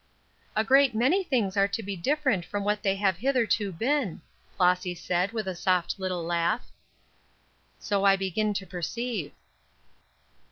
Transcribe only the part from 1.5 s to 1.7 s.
are